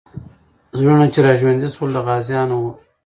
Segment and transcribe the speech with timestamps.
[0.79, 2.71] زړونه چې راژوندي سول، د غازیانو وو.